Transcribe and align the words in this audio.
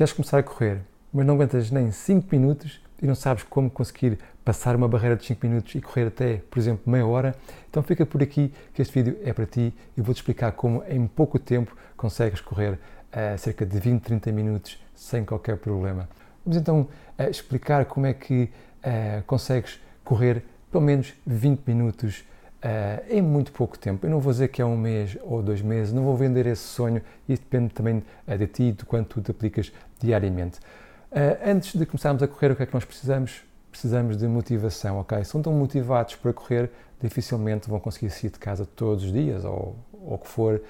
Queres 0.00 0.14
começar 0.14 0.38
a 0.38 0.42
correr, 0.42 0.80
mas 1.12 1.26
não 1.26 1.34
aguentas 1.34 1.70
nem 1.70 1.92
5 1.92 2.26
minutos 2.34 2.80
e 3.02 3.06
não 3.06 3.14
sabes 3.14 3.42
como 3.42 3.68
conseguir 3.68 4.18
passar 4.42 4.74
uma 4.74 4.88
barreira 4.88 5.14
de 5.14 5.26
5 5.26 5.46
minutos 5.46 5.74
e 5.74 5.80
correr 5.82 6.06
até, 6.06 6.40
por 6.50 6.58
exemplo, 6.58 6.90
meia 6.90 7.06
hora, 7.06 7.36
então 7.68 7.82
fica 7.82 8.06
por 8.06 8.22
aqui 8.22 8.50
que 8.72 8.80
este 8.80 8.94
vídeo 8.94 9.20
é 9.22 9.30
para 9.34 9.44
ti 9.44 9.74
e 9.94 10.00
vou-te 10.00 10.16
explicar 10.16 10.52
como 10.52 10.82
em 10.88 11.06
pouco 11.06 11.38
tempo 11.38 11.76
consegues 11.98 12.40
correr 12.40 12.78
a 13.12 13.36
cerca 13.36 13.66
de 13.66 13.78
20, 13.78 14.00
30 14.00 14.32
minutos 14.32 14.82
sem 14.94 15.22
qualquer 15.22 15.58
problema. 15.58 16.08
Vamos 16.46 16.58
então 16.58 16.88
explicar 17.28 17.84
como 17.84 18.06
é 18.06 18.14
que 18.14 18.44
uh, 18.78 19.22
consegues 19.26 19.82
correr 20.02 20.42
pelo 20.72 20.82
menos 20.82 21.12
20 21.26 21.60
minutos 21.66 22.24
uh, 22.64 23.04
em 23.08 23.22
muito 23.22 23.52
pouco 23.52 23.78
tempo. 23.78 24.06
Eu 24.06 24.10
não 24.10 24.20
vou 24.20 24.32
dizer 24.32 24.48
que 24.48 24.60
é 24.60 24.64
um 24.64 24.76
mês 24.76 25.16
ou 25.22 25.42
dois 25.42 25.62
meses, 25.62 25.92
não 25.92 26.04
vou 26.04 26.16
vender 26.16 26.46
esse 26.46 26.62
sonho, 26.62 27.02
isso 27.28 27.42
depende 27.42 27.72
também 27.72 28.02
uh, 28.26 28.38
de 28.38 28.46
ti, 28.46 28.72
de 28.72 28.84
quanto 28.84 29.08
tu 29.08 29.22
te 29.22 29.30
aplicas 29.30 29.72
diariamente. 29.98 30.60
antes 31.44 31.74
de 31.78 31.84
começarmos 31.84 32.22
a 32.22 32.28
correr, 32.28 32.52
o 32.52 32.56
que 32.56 32.62
é 32.62 32.66
que 32.66 32.72
nós 32.74 32.84
precisamos? 32.84 33.42
Precisamos 33.70 34.16
de 34.16 34.26
motivação, 34.26 34.98
ok? 34.98 35.22
Se 35.24 35.34
não 35.34 35.40
estão 35.40 35.52
motivados 35.52 36.16
para 36.16 36.32
correr, 36.32 36.70
dificilmente 37.00 37.68
vão 37.68 37.78
conseguir 37.78 38.10
sair 38.10 38.30
de 38.30 38.38
casa 38.38 38.64
todos 38.64 39.04
os 39.04 39.12
dias 39.12 39.44
ou 39.44 39.76
o 39.92 40.18
que 40.18 40.28
for 40.28 40.62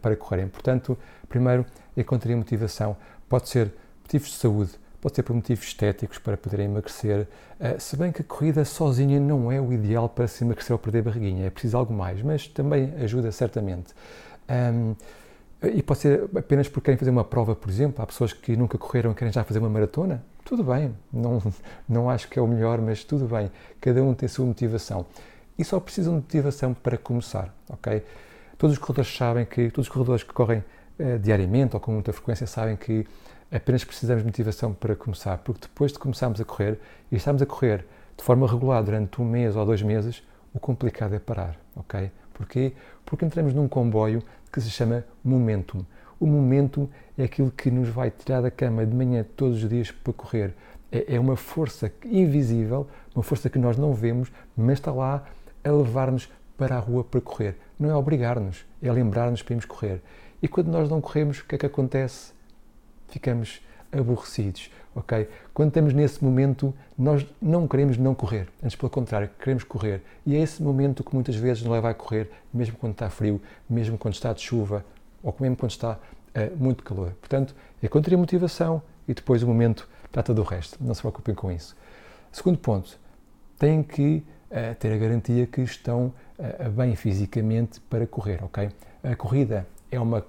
para 0.00 0.16
correrem. 0.16 0.48
Portanto, 0.48 0.96
primeiro, 1.28 1.66
encontrei 1.96 2.36
motivação. 2.36 2.96
Pode 3.28 3.48
ser 3.48 3.72
motivos 4.02 4.28
de 4.28 4.34
saúde, 4.36 4.72
pode 5.00 5.16
ser 5.16 5.22
por 5.22 5.34
motivos 5.34 5.64
estéticos, 5.66 6.18
para 6.18 6.36
poderem 6.36 6.66
emagrecer, 6.66 7.26
uh, 7.60 7.80
se 7.80 7.96
bem 7.96 8.12
que 8.12 8.22
a 8.22 8.24
corrida 8.24 8.64
sozinha 8.64 9.20
não 9.20 9.50
é 9.50 9.60
o 9.60 9.72
ideal 9.72 10.08
para 10.08 10.26
se 10.26 10.44
emagrecer 10.44 10.72
ou 10.72 10.78
perder 10.78 11.02
barriguinha, 11.02 11.46
é 11.46 11.50
preciso 11.50 11.76
algo 11.76 11.92
mais, 11.92 12.22
mas 12.22 12.46
também 12.48 12.92
ajuda 13.02 13.30
certamente. 13.32 13.94
Um, 14.48 14.94
e 15.62 15.82
pode 15.82 16.00
ser 16.00 16.28
apenas 16.36 16.68
porque 16.68 16.86
querem 16.86 16.98
fazer 16.98 17.10
uma 17.10 17.24
prova, 17.24 17.54
por 17.54 17.70
exemplo, 17.70 18.02
há 18.02 18.06
pessoas 18.06 18.32
que 18.32 18.56
nunca 18.56 18.76
correram 18.76 19.12
e 19.12 19.14
querem 19.14 19.32
já 19.32 19.42
fazer 19.42 19.58
uma 19.58 19.70
maratona, 19.70 20.22
tudo 20.44 20.62
bem, 20.62 20.94
não, 21.12 21.42
não 21.88 22.10
acho 22.10 22.28
que 22.28 22.38
é 22.38 22.42
o 22.42 22.46
melhor, 22.46 22.80
mas 22.80 23.02
tudo 23.02 23.26
bem, 23.26 23.50
cada 23.80 24.02
um 24.02 24.14
tem 24.14 24.26
a 24.26 24.28
sua 24.28 24.44
motivação. 24.44 25.06
E 25.58 25.64
só 25.64 25.80
precisam 25.80 26.14
de 26.14 26.20
motivação 26.20 26.74
para 26.74 26.98
começar, 26.98 27.54
ok? 27.68 28.02
Todos 28.58 28.76
os 28.76 28.78
corredores 28.78 29.16
sabem 29.16 29.44
que, 29.44 29.70
todos 29.70 29.88
os 29.88 29.92
corredores 29.92 30.22
que 30.22 30.32
correm 30.32 30.62
uh, 30.98 31.18
diariamente 31.18 31.74
ou 31.74 31.80
com 31.80 31.92
muita 31.92 32.12
frequência 32.12 32.46
sabem 32.46 32.76
que 32.76 33.06
apenas 33.50 33.84
precisamos 33.84 34.22
de 34.22 34.26
motivação 34.26 34.72
para 34.72 34.94
começar, 34.96 35.38
porque 35.38 35.62
depois 35.62 35.92
de 35.92 35.98
começarmos 35.98 36.40
a 36.40 36.44
correr 36.44 36.78
e 37.10 37.16
estamos 37.16 37.40
a 37.42 37.46
correr 37.46 37.86
de 38.16 38.24
forma 38.24 38.46
regular 38.46 38.82
durante 38.82 39.20
um 39.20 39.24
mês 39.24 39.56
ou 39.56 39.64
dois 39.64 39.82
meses, 39.82 40.22
o 40.54 40.58
complicado 40.58 41.14
é 41.14 41.18
parar, 41.18 41.56
ok? 41.74 42.10
Porquê? 42.32 42.72
Porque 43.04 43.24
entramos 43.24 43.54
num 43.54 43.68
comboio 43.68 44.22
que 44.52 44.60
se 44.60 44.70
chama 44.70 45.04
momentum. 45.22 45.84
O 46.18 46.26
momentum 46.26 46.88
é 47.16 47.24
aquilo 47.24 47.50
que 47.50 47.70
nos 47.70 47.88
vai 47.88 48.10
tirar 48.10 48.40
da 48.40 48.50
cama 48.50 48.86
de 48.86 48.94
manhã 48.94 49.24
todos 49.36 49.62
os 49.62 49.68
dias 49.68 49.90
para 49.90 50.12
correr. 50.12 50.54
É, 50.90 51.16
é 51.16 51.20
uma 51.20 51.36
força 51.36 51.92
invisível, 52.04 52.86
uma 53.14 53.22
força 53.22 53.50
que 53.50 53.58
nós 53.58 53.76
não 53.76 53.92
vemos, 53.92 54.32
mas 54.56 54.78
está 54.78 54.92
lá 54.92 55.24
a 55.62 55.70
levar-nos 55.70 56.30
para 56.56 56.76
a 56.76 56.78
rua 56.78 57.04
para 57.04 57.20
correr. 57.20 57.56
Não 57.78 57.90
é 57.90 57.94
obrigar-nos, 57.94 58.64
é 58.82 58.90
lembrar-nos 58.90 59.42
para 59.42 59.52
irmos 59.52 59.66
correr. 59.66 60.00
E 60.42 60.48
quando 60.48 60.68
nós 60.68 60.88
não 60.88 61.00
corremos, 61.00 61.40
o 61.40 61.44
que 61.44 61.54
é 61.54 61.58
que 61.58 61.66
acontece? 61.66 62.32
Ficamos 63.08 63.60
aborrecidos, 63.92 64.70
ok? 64.94 65.28
Quando 65.54 65.68
estamos 65.68 65.92
nesse 65.92 66.22
momento, 66.22 66.74
nós 66.98 67.26
não 67.40 67.66
queremos 67.66 67.96
não 67.96 68.14
correr, 68.14 68.48
antes 68.62 68.76
pelo 68.76 68.90
contrário, 68.90 69.30
queremos 69.38 69.64
correr. 69.64 70.02
E 70.24 70.34
é 70.34 70.40
esse 70.40 70.62
momento 70.62 71.04
que 71.04 71.14
muitas 71.14 71.36
vezes 71.36 71.62
nos 71.62 71.72
leva 71.72 71.90
a 71.90 71.94
correr, 71.94 72.30
mesmo 72.52 72.76
quando 72.76 72.92
está 72.92 73.08
frio, 73.08 73.40
mesmo 73.68 73.96
quando 73.96 74.14
está 74.14 74.32
de 74.32 74.40
chuva, 74.40 74.84
ou 75.22 75.34
mesmo 75.40 75.56
quando 75.56 75.70
está 75.70 75.92
uh, 75.92 76.56
muito 76.56 76.82
calor. 76.82 77.12
Portanto, 77.20 77.54
é 77.82 77.88
quando 77.88 78.12
a 78.12 78.16
motivação 78.16 78.82
e 79.06 79.14
depois 79.14 79.42
o 79.42 79.46
momento 79.46 79.88
trata 80.10 80.32
do 80.34 80.42
resto. 80.42 80.78
Não 80.80 80.94
se 80.94 81.00
preocupem 81.00 81.34
com 81.34 81.50
isso. 81.50 81.76
Segundo 82.32 82.58
ponto, 82.58 82.98
têm 83.58 83.82
que 83.82 84.22
uh, 84.50 84.74
ter 84.78 84.92
a 84.92 84.96
garantia 84.96 85.46
que 85.46 85.62
estão 85.62 86.12
uh, 86.38 86.70
bem 86.70 86.94
fisicamente 86.96 87.80
para 87.80 88.06
correr, 88.06 88.42
ok? 88.42 88.70
A 89.02 89.14
corrida 89.14 89.66
é 89.90 90.00
uma 90.00 90.24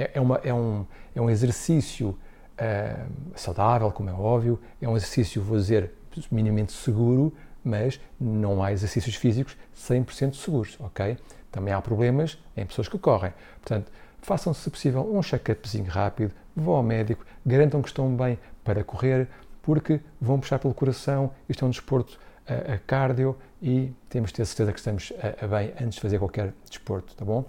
é, 0.00 0.10
é, 0.14 0.20
uma, 0.20 0.40
é, 0.42 0.52
um, 0.52 0.86
é 1.14 1.20
um 1.20 1.28
exercício 1.28 2.08
uh, 2.08 3.10
saudável, 3.34 3.90
como 3.92 4.08
é 4.08 4.12
óbvio, 4.12 4.58
é 4.80 4.88
um 4.88 4.96
exercício, 4.96 5.42
vou 5.42 5.58
dizer, 5.58 5.90
minimamente 6.30 6.72
seguro, 6.72 7.32
mas 7.62 8.00
não 8.18 8.62
há 8.62 8.72
exercícios 8.72 9.14
físicos 9.16 9.56
100% 9.76 10.34
seguros, 10.34 10.78
ok? 10.80 11.18
Também 11.52 11.74
há 11.74 11.80
problemas 11.82 12.38
em 12.56 12.64
pessoas 12.64 12.88
que 12.88 12.98
correm. 12.98 13.32
Portanto, 13.60 13.92
façam, 14.22 14.54
se 14.54 14.70
possível, 14.70 15.06
um 15.14 15.20
check-upzinho 15.20 15.90
rápido, 15.90 16.32
vão 16.56 16.74
ao 16.74 16.82
médico, 16.82 17.24
garantam 17.44 17.82
que 17.82 17.88
estão 17.88 18.14
bem 18.16 18.38
para 18.64 18.82
correr, 18.82 19.28
porque 19.62 20.00
vão 20.20 20.40
puxar 20.40 20.58
pelo 20.58 20.72
coração, 20.72 21.32
isto 21.48 21.64
é 21.64 21.68
um 21.68 21.70
desporto 21.70 22.18
a, 22.48 22.74
a 22.74 22.78
cardio 22.78 23.36
e 23.60 23.92
temos 24.08 24.30
de 24.30 24.36
ter 24.36 24.46
certeza 24.46 24.72
que 24.72 24.78
estamos 24.78 25.12
a, 25.18 25.44
a 25.44 25.48
bem 25.48 25.74
antes 25.80 25.96
de 25.96 26.00
fazer 26.00 26.18
qualquer 26.18 26.54
desporto, 26.68 27.14
tá 27.14 27.24
bom? 27.24 27.44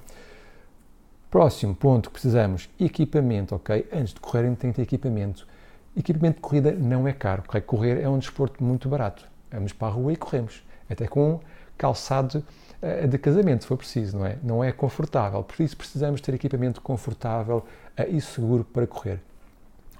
Próximo 1.31 1.73
ponto 1.73 2.09
que 2.09 2.13
precisamos, 2.15 2.69
equipamento, 2.77 3.55
ok? 3.55 3.87
Antes 3.93 4.13
de 4.13 4.19
correrem 4.19 4.53
tem 4.53 4.69
que 4.69 4.75
ter 4.75 4.81
equipamento. 4.81 5.47
Equipamento 5.95 6.35
de 6.35 6.41
corrida 6.41 6.73
não 6.73 7.07
é 7.07 7.13
caro, 7.13 7.41
ok? 7.47 7.61
Correr 7.61 8.01
é 8.01 8.09
um 8.09 8.19
desporto 8.19 8.61
muito 8.61 8.89
barato. 8.89 9.25
Vamos 9.49 9.71
para 9.71 9.87
a 9.87 9.91
rua 9.91 10.11
e 10.11 10.17
corremos, 10.17 10.61
até 10.89 11.07
com 11.07 11.39
calçado 11.77 12.43
uh, 12.83 13.07
de 13.07 13.17
casamento, 13.17 13.61
se 13.61 13.67
for 13.69 13.77
preciso, 13.77 14.17
não 14.17 14.25
é? 14.25 14.37
Não 14.43 14.61
é 14.61 14.73
confortável, 14.73 15.41
por 15.41 15.63
isso 15.63 15.77
precisamos 15.77 16.19
ter 16.19 16.33
equipamento 16.33 16.81
confortável 16.81 17.59
uh, 17.97 18.03
e 18.09 18.19
seguro 18.19 18.65
para 18.65 18.85
correr. 18.85 19.21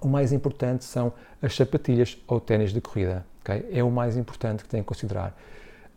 O 0.01 0.09
mais 0.09 0.33
importante 0.33 0.83
são 0.83 1.13
as 1.41 1.55
sapatilhas 1.55 2.21
ou 2.27 2.41
ténis 2.41 2.73
de 2.73 2.81
corrida? 2.81 3.25
É 3.71 3.81
o 3.81 3.89
mais 3.89 4.17
importante 4.17 4.63
que 4.63 4.69
têm 4.69 4.81
que 4.81 4.87
considerar. 4.87 5.33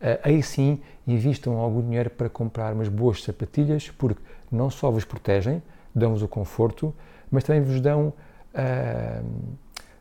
Uh, 0.00 0.21
aí 0.22 0.43
sim, 0.43 0.81
investam 1.06 1.59
algum 1.59 1.82
dinheiro 1.82 2.10
para 2.10 2.28
comprar 2.28 2.75
umas 2.75 2.88
boas 2.88 3.22
sapatilhas, 3.22 3.91
porque 3.91 4.21
não 4.50 4.71
só 4.71 4.91
vos 4.91 5.05
protegem, 5.05 5.62
dão-vos 5.94 6.22
o 6.22 6.28
conforto, 6.28 6.94
mas 7.31 7.44
também 7.44 7.62
vos 7.62 7.81
dão, 7.81 8.12
uh, 8.55 9.25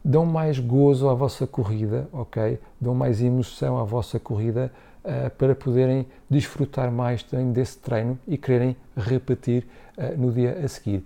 dão 0.04 0.26
mais 0.26 0.60
gozo 0.60 1.10
à 1.10 1.14
vossa 1.14 1.48
corrida, 1.48 2.08
ok? 2.12 2.60
Dão 2.80 2.94
mais 2.94 3.22
emoção 3.22 3.78
à 3.78 3.84
vossa 3.84 4.20
corrida 4.20 4.72
uh, 5.04 5.30
para 5.32 5.56
poderem 5.56 6.06
desfrutar 6.30 6.92
mais 6.92 7.24
também 7.24 7.52
desse 7.52 7.78
treino 7.78 8.18
e 8.28 8.38
quererem 8.38 8.76
repetir 8.96 9.66
uh, 9.98 10.20
no 10.20 10.32
dia 10.32 10.60
a 10.64 10.68
seguir. 10.68 11.04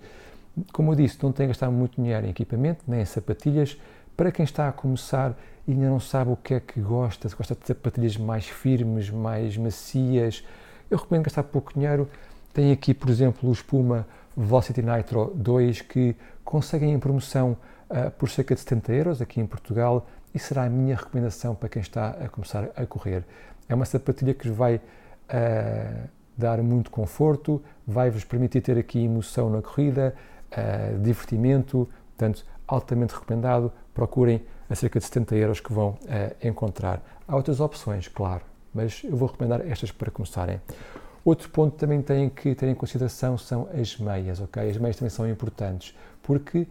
Como 0.72 0.92
eu 0.92 0.96
disse, 0.96 1.18
não 1.22 1.30
tem 1.30 1.46
que 1.46 1.48
gastar 1.48 1.70
muito 1.70 2.00
dinheiro 2.00 2.26
em 2.26 2.30
equipamento, 2.30 2.82
nem 2.86 3.00
em 3.00 3.04
sapatilhas. 3.04 3.78
Para 4.18 4.32
quem 4.32 4.42
está 4.42 4.68
a 4.68 4.72
começar 4.72 5.32
e 5.64 5.70
ainda 5.70 5.88
não 5.88 6.00
sabe 6.00 6.32
o 6.32 6.36
que 6.36 6.54
é 6.54 6.58
que 6.58 6.80
gosta, 6.80 7.28
se 7.28 7.36
gosta 7.36 7.54
de 7.54 7.64
sapatilhas 7.64 8.16
mais 8.16 8.48
firmes, 8.48 9.10
mais 9.10 9.56
macias, 9.56 10.44
eu 10.90 10.98
recomendo 10.98 11.26
gastar 11.26 11.44
pouco 11.44 11.72
dinheiro 11.72 12.10
tem 12.52 12.72
aqui, 12.72 12.92
por 12.92 13.10
exemplo, 13.10 13.48
o 13.48 13.52
Espuma 13.52 14.04
Velocity 14.36 14.82
Nitro 14.82 15.32
2 15.36 15.82
que 15.82 16.16
conseguem 16.44 16.92
em 16.94 16.98
promoção 16.98 17.56
uh, 17.88 18.10
por 18.10 18.28
cerca 18.28 18.56
de 18.56 18.60
70 18.62 18.92
euros 18.92 19.22
aqui 19.22 19.40
em 19.40 19.46
Portugal 19.46 20.04
e 20.34 20.38
será 20.40 20.64
a 20.64 20.68
minha 20.68 20.96
recomendação 20.96 21.54
para 21.54 21.68
quem 21.68 21.80
está 21.80 22.08
a 22.10 22.28
começar 22.28 22.70
a 22.74 22.84
correr. 22.84 23.22
É 23.68 23.74
uma 23.76 23.84
sapatilha 23.84 24.34
que 24.34 24.50
vai 24.50 24.78
uh, 24.78 26.08
dar 26.36 26.60
muito 26.60 26.90
conforto, 26.90 27.62
vai-vos 27.86 28.24
permitir 28.24 28.62
ter 28.62 28.78
aqui 28.78 28.98
emoção 28.98 29.48
na 29.48 29.62
corrida, 29.62 30.12
uh, 30.50 30.98
divertimento, 30.98 31.88
portanto, 32.16 32.44
altamente 32.68 33.14
recomendado. 33.14 33.72
Procurem 33.92 34.44
a 34.70 34.74
cerca 34.74 35.00
de 35.00 35.06
70 35.06 35.34
euros 35.34 35.60
que 35.60 35.72
vão 35.72 35.98
encontrar. 36.44 37.02
Há 37.26 37.34
outras 37.34 37.58
opções, 37.58 38.06
claro, 38.06 38.42
mas 38.72 39.02
eu 39.02 39.16
vou 39.16 39.28
recomendar 39.28 39.66
estas 39.66 39.90
para 39.90 40.10
começarem. 40.10 40.60
Outro 41.24 41.50
ponto 41.50 41.76
também 41.76 42.00
têm 42.00 42.30
que 42.30 42.54
ter 42.54 42.68
em 42.68 42.74
consideração 42.74 43.36
são 43.36 43.68
as 43.74 43.98
meias, 43.98 44.40
ok? 44.40 44.70
As 44.70 44.76
meias 44.76 44.96
também 44.96 45.10
são 45.10 45.28
importantes, 45.28 45.96
porque 46.22 46.66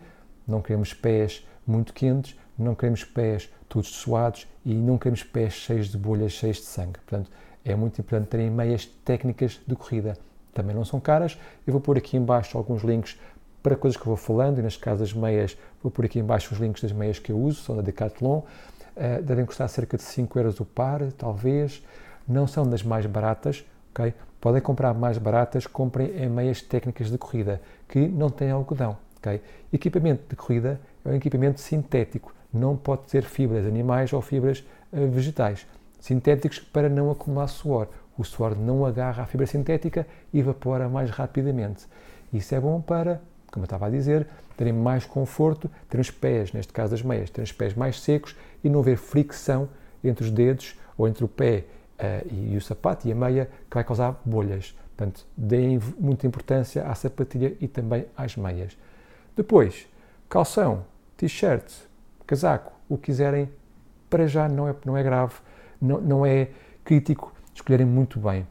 não 0.47 0.61
queremos 0.61 0.93
pés 0.93 1.45
muito 1.65 1.93
quentes, 1.93 2.35
não 2.57 2.73
queremos 2.73 3.03
pés 3.03 3.51
todos 3.67 3.89
suados 3.89 4.47
e 4.65 4.73
não 4.73 4.97
queremos 4.97 5.21
pés 5.23 5.53
cheios 5.53 5.89
de 5.89 5.97
bolhas, 5.97 6.31
cheios 6.31 6.57
de 6.57 6.63
sangue. 6.63 6.93
Portanto, 6.93 7.29
é 7.63 7.75
muito 7.75 7.99
importante 7.99 8.29
terem 8.29 8.49
meias 8.49 8.85
técnicas 8.85 9.59
de 9.67 9.75
corrida. 9.75 10.17
Também 10.53 10.75
não 10.75 10.85
são 10.85 10.99
caras. 10.99 11.37
Eu 11.67 11.73
vou 11.73 11.81
pôr 11.81 11.97
aqui 11.97 12.17
embaixo 12.17 12.57
alguns 12.57 12.81
links 12.81 13.19
para 13.61 13.75
coisas 13.75 13.97
que 13.97 14.03
eu 14.03 14.07
vou 14.07 14.17
falando 14.17 14.59
e 14.59 14.61
nas 14.61 14.77
casas 14.77 15.13
meias 15.13 15.57
vou 15.81 15.91
pôr 15.91 16.05
aqui 16.05 16.19
embaixo 16.19 16.53
os 16.53 16.59
links 16.59 16.81
das 16.81 16.91
meias 16.91 17.19
que 17.19 17.31
eu 17.31 17.37
uso, 17.39 17.61
são 17.61 17.75
da 17.75 17.81
Decathlon. 17.81 18.39
Uh, 18.39 19.21
devem 19.21 19.45
custar 19.45 19.69
cerca 19.69 19.97
de 19.97 20.03
5 20.03 20.39
euros 20.39 20.59
o 20.59 20.65
par, 20.65 21.01
talvez. 21.13 21.83
Não 22.27 22.47
são 22.47 22.67
das 22.67 22.83
mais 22.83 23.05
baratas, 23.05 23.65
ok? 23.91 24.13
Podem 24.41 24.61
comprar 24.61 24.93
mais 24.93 25.17
baratas, 25.17 25.65
comprem 25.67 26.09
em 26.17 26.29
meias 26.29 26.61
técnicas 26.61 27.09
de 27.09 27.17
corrida, 27.17 27.61
que 27.87 28.07
não 28.07 28.29
têm 28.29 28.51
algodão. 28.51 28.97
Okay? 29.17 29.41
Equipamento 29.71 30.23
de 30.29 30.35
corrida 30.35 30.79
é 31.03 31.09
um 31.09 31.15
equipamento 31.15 31.59
sintético, 31.59 32.33
não 32.53 32.75
pode 32.75 33.03
ter 33.03 33.23
fibras 33.23 33.65
animais 33.65 34.13
ou 34.13 34.21
fibras 34.21 34.63
uh, 34.91 35.07
vegetais. 35.07 35.67
Sintéticos 35.99 36.59
para 36.59 36.89
não 36.89 37.09
acumular 37.11 37.47
suor. 37.47 37.87
O 38.17 38.23
suor 38.23 38.55
não 38.55 38.85
agarra 38.85 39.23
à 39.23 39.25
fibra 39.25 39.45
sintética 39.45 40.07
e 40.33 40.39
evapora 40.39 40.87
mais 40.89 41.09
rapidamente. 41.09 41.85
Isso 42.31 42.53
é 42.55 42.59
bom 42.59 42.81
para 42.81 43.21
como 43.51 43.63
eu 43.63 43.65
estava 43.67 43.87
a 43.87 43.89
dizer, 43.89 44.27
terem 44.55 44.73
mais 44.73 45.05
conforto, 45.05 45.69
terem 45.89 46.01
os 46.01 46.11
pés, 46.11 46.51
neste 46.51 46.73
caso 46.73 46.91
das 46.91 47.01
meias, 47.01 47.29
terem 47.29 47.43
os 47.43 47.51
pés 47.51 47.73
mais 47.73 47.99
secos 48.01 48.35
e 48.63 48.69
não 48.69 48.79
haver 48.79 48.97
fricção 48.97 49.69
entre 50.03 50.25
os 50.25 50.31
dedos 50.31 50.77
ou 50.97 51.07
entre 51.07 51.23
o 51.23 51.27
pé 51.27 51.65
uh, 51.99 52.27
e, 52.31 52.53
e 52.53 52.57
o 52.57 52.61
sapato 52.61 53.07
e 53.07 53.11
a 53.11 53.15
meia 53.15 53.49
que 53.69 53.75
vai 53.75 53.83
causar 53.83 54.19
bolhas. 54.25 54.75
Portanto, 54.95 55.25
deem 55.35 55.79
muita 55.99 56.25
importância 56.25 56.83
à 56.87 56.95
sapatilha 56.95 57.55
e 57.61 57.67
também 57.67 58.05
às 58.17 58.35
meias. 58.35 58.75
Depois, 59.35 59.87
calção, 60.27 60.83
t-shirt, 61.15 61.71
casaco, 62.25 62.73
o 62.89 62.97
que 62.97 63.05
quiserem, 63.05 63.49
para 64.09 64.27
já 64.27 64.49
não 64.49 64.67
é, 64.67 64.75
não 64.83 64.97
é 64.97 65.03
grave, 65.03 65.35
não, 65.79 66.01
não 66.01 66.25
é 66.25 66.49
crítico, 66.83 67.31
escolherem 67.53 67.85
muito 67.85 68.19
bem. 68.19 68.47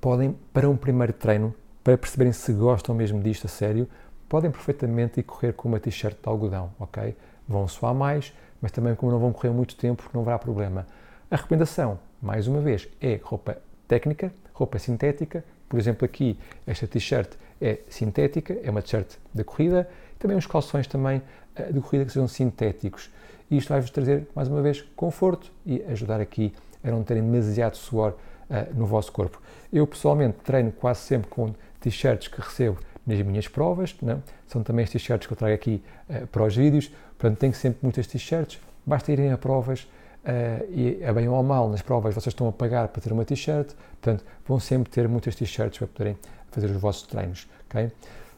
Podem, 0.00 0.36
para 0.52 0.70
um 0.70 0.76
primeiro 0.76 1.12
treino, 1.12 1.52
para 1.82 1.98
perceberem 1.98 2.32
se 2.32 2.52
gostam 2.52 2.94
mesmo 2.94 3.20
disto 3.20 3.46
a 3.46 3.48
sério, 3.48 3.88
podem 4.34 4.50
perfeitamente 4.50 5.20
ir 5.20 5.22
correr 5.22 5.52
com 5.52 5.68
uma 5.68 5.78
t-shirt 5.78 6.16
de 6.20 6.28
algodão, 6.28 6.72
ok? 6.80 7.14
Vão 7.46 7.68
suar 7.68 7.94
mais, 7.94 8.32
mas 8.60 8.72
também 8.72 8.92
como 8.96 9.12
não 9.12 9.20
vão 9.20 9.32
correr 9.32 9.50
muito 9.50 9.76
tempo, 9.76 10.10
não 10.12 10.22
haverá 10.22 10.40
problema. 10.40 10.88
A 11.30 11.36
recomendação, 11.36 12.00
mais 12.20 12.48
uma 12.48 12.60
vez, 12.60 12.88
é 13.00 13.20
roupa 13.22 13.58
técnica, 13.86 14.32
roupa 14.52 14.76
sintética. 14.80 15.44
Por 15.68 15.78
exemplo, 15.78 16.04
aqui 16.04 16.36
esta 16.66 16.84
t-shirt 16.84 17.30
é 17.60 17.78
sintética, 17.88 18.58
é 18.60 18.68
uma 18.72 18.82
t-shirt 18.82 19.06
da 19.32 19.44
corrida. 19.44 19.88
Também 20.18 20.36
os 20.36 20.48
calções 20.48 20.88
também 20.88 21.22
uh, 21.56 21.72
de 21.72 21.80
corrida 21.80 22.04
que 22.04 22.10
sejam 22.10 22.26
sintéticos. 22.26 23.12
E 23.48 23.56
isto 23.56 23.68
vai-vos 23.68 23.90
trazer, 23.90 24.26
mais 24.34 24.48
uma 24.48 24.60
vez, 24.60 24.82
conforto 24.96 25.52
e 25.64 25.80
ajudar 25.84 26.20
aqui 26.20 26.52
a 26.82 26.90
não 26.90 27.04
terem 27.04 27.22
demasiado 27.22 27.76
suor 27.76 28.14
uh, 28.50 28.74
no 28.74 28.84
vosso 28.84 29.12
corpo. 29.12 29.40
Eu, 29.72 29.86
pessoalmente, 29.86 30.38
treino 30.42 30.72
quase 30.72 31.02
sempre 31.02 31.30
com 31.30 31.54
t-shirts 31.78 32.26
que 32.26 32.40
recebo 32.40 32.80
nas 33.06 33.20
minhas 33.22 33.48
provas, 33.48 33.94
não? 34.00 34.22
são 34.46 34.62
também 34.62 34.84
as 34.84 34.90
t-shirts 34.90 35.26
que 35.26 35.32
eu 35.32 35.36
trago 35.36 35.54
aqui 35.54 35.82
uh, 36.08 36.26
para 36.28 36.44
os 36.44 36.56
vídeos, 36.56 36.90
portanto 37.18 37.38
tenho 37.38 37.54
sempre 37.54 37.78
muitas 37.82 38.06
t-shirts, 38.06 38.58
basta 38.84 39.12
irem 39.12 39.32
a 39.32 39.38
provas 39.38 39.82
uh, 39.82 40.64
e 40.70 41.04
a 41.04 41.12
bem 41.12 41.28
ou 41.28 41.36
a 41.36 41.42
mal 41.42 41.68
nas 41.68 41.82
provas 41.82 42.14
vocês 42.14 42.32
estão 42.32 42.48
a 42.48 42.52
pagar 42.52 42.88
para 42.88 43.02
ter 43.02 43.12
uma 43.12 43.24
t-shirt, 43.24 43.72
portanto 44.00 44.24
vão 44.46 44.58
sempre 44.58 44.90
ter 44.90 45.06
muitas 45.08 45.34
t-shirts 45.34 45.78
para 45.78 45.86
poderem 45.86 46.18
fazer 46.50 46.70
os 46.70 46.76
vossos 46.76 47.02
treinos, 47.02 47.46
ok? 47.68 47.90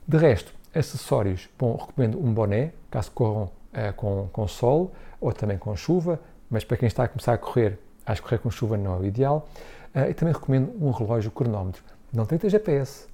De 0.07 0.17
resto, 0.17 0.53
acessórios, 0.75 1.49
bom, 1.59 1.77
recomendo 1.77 2.19
um 2.19 2.33
boné, 2.33 2.73
caso 2.91 3.11
corram 3.12 3.45
uh, 3.45 3.93
com, 3.97 4.29
com 4.33 4.49
sol 4.49 4.93
ou 5.21 5.33
também 5.33 5.59
com 5.59 5.75
chuva, 5.77 6.21
mas 6.51 6.65
para 6.65 6.77
quem 6.77 6.87
está 6.87 7.05
a 7.05 7.09
começar 7.09 7.33
a 7.33 7.39
correr, 7.39 7.79
acho 8.05 8.23
que 8.23 8.29
correr 8.29 8.39
com 8.39 8.51
chuva 8.51 8.77
não 8.77 8.95
é 8.95 8.99
o 8.99 9.05
ideal, 9.05 9.49
e 10.11 10.12
também 10.12 10.35
recomendo 10.35 10.71
um 10.79 10.91
relógio 10.91 11.31
cronómetro, 11.31 11.83
não 12.12 12.27
tem 12.27 12.39
GPS, 12.49 13.07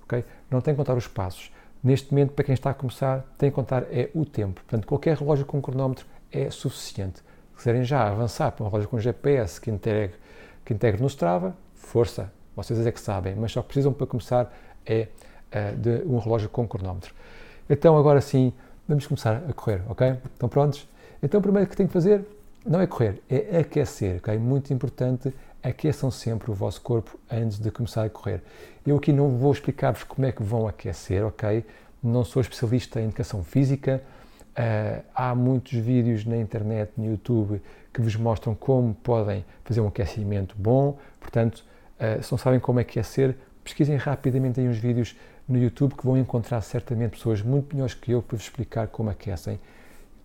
Não 0.50 0.60
tem 0.60 0.74
que 0.74 0.78
contar 0.78 0.96
os 0.96 1.08
passos. 1.08 1.52
Neste 1.82 2.12
momento, 2.12 2.32
para 2.32 2.44
quem 2.44 2.52
está 2.52 2.70
a 2.70 2.74
começar, 2.74 3.24
tem 3.36 3.50
que 3.50 3.54
contar 3.54 3.84
é 3.90 4.10
o 4.14 4.24
tempo. 4.24 4.60
Portanto, 4.60 4.86
qualquer 4.86 5.16
relógio 5.16 5.44
com 5.44 5.60
cronómetro 5.60 6.06
é 6.30 6.50
suficiente. 6.50 7.18
Se 7.18 7.56
quiserem 7.56 7.84
já 7.84 8.08
avançar 8.08 8.52
para 8.52 8.64
um 8.64 8.68
relógio 8.68 8.88
com 8.88 8.98
GPS 8.98 9.60
que 9.60 9.70
integre, 9.70 10.14
que 10.64 10.72
integre 10.72 11.00
no 11.00 11.08
Strava, 11.08 11.56
força, 11.74 12.32
vocês 12.54 12.86
é 12.86 12.92
que 12.92 13.00
sabem, 13.00 13.34
mas 13.34 13.52
só 13.52 13.62
precisam 13.62 13.92
para 13.92 14.06
começar 14.06 14.52
é 14.86 15.08
uh, 15.52 15.76
de 15.76 16.02
um 16.06 16.18
relógio 16.18 16.48
com 16.48 16.66
cronómetro. 16.66 17.14
Então, 17.68 17.96
agora 17.96 18.20
sim, 18.20 18.52
vamos 18.86 19.06
começar 19.06 19.42
a 19.48 19.52
correr, 19.52 19.82
ok? 19.88 20.16
Estão 20.32 20.48
prontos? 20.48 20.88
Então, 21.22 21.40
o 21.40 21.42
primeiro 21.42 21.68
que 21.68 21.76
tem 21.76 21.86
que 21.86 21.92
fazer 21.92 22.24
não 22.64 22.80
é 22.80 22.86
correr, 22.86 23.20
é 23.28 23.58
aquecer, 23.58 24.16
ok? 24.18 24.38
Muito 24.38 24.72
importante 24.72 25.32
aqueçam 25.62 26.10
sempre 26.10 26.50
o 26.50 26.54
vosso 26.54 26.80
corpo 26.80 27.18
antes 27.30 27.58
de 27.58 27.70
começar 27.70 28.04
a 28.04 28.10
correr. 28.10 28.42
Eu 28.84 28.96
aqui 28.96 29.12
não 29.12 29.36
vou 29.36 29.52
explicar-vos 29.52 30.02
como 30.02 30.26
é 30.26 30.32
que 30.32 30.42
vão 30.42 30.66
aquecer, 30.66 31.24
ok? 31.24 31.64
Não 32.02 32.24
sou 32.24 32.42
especialista 32.42 33.00
em 33.00 33.04
educação 33.04 33.44
física. 33.44 34.02
Uh, 34.52 35.02
há 35.14 35.34
muitos 35.34 35.72
vídeos 35.72 36.24
na 36.24 36.36
internet, 36.36 36.92
no 36.96 37.06
YouTube, 37.06 37.62
que 37.92 38.00
vos 38.00 38.16
mostram 38.16 38.54
como 38.54 38.92
podem 38.94 39.44
fazer 39.64 39.80
um 39.80 39.86
aquecimento 39.86 40.54
bom. 40.58 40.98
Portanto, 41.20 41.64
uh, 41.98 42.22
se 42.22 42.32
não 42.32 42.38
sabem 42.38 42.58
como 42.58 42.80
aquecer, 42.80 43.36
pesquisem 43.62 43.96
rapidamente 43.96 44.60
aí 44.60 44.68
uns 44.68 44.78
vídeos 44.78 45.16
no 45.48 45.58
YouTube 45.58 45.94
que 45.94 46.04
vão 46.04 46.18
encontrar 46.18 46.60
certamente 46.60 47.12
pessoas 47.12 47.40
muito 47.40 47.74
melhores 47.74 47.94
que 47.94 48.10
eu 48.10 48.20
para 48.20 48.36
vos 48.36 48.44
explicar 48.44 48.88
como 48.88 49.10
aquecem. 49.10 49.60